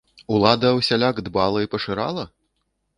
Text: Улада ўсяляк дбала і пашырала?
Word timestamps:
Улада 0.37 0.69
ўсяляк 0.79 1.23
дбала 1.29 1.59
і 1.67 1.71
пашырала? 1.77 2.23